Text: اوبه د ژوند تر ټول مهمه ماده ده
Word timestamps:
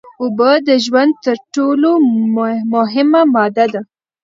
اوبه 0.23 0.51
د 0.67 0.69
ژوند 0.85 1.13
تر 1.25 1.37
ټول 1.53 1.81
مهمه 2.73 3.21
ماده 3.33 3.65
ده 3.73 3.81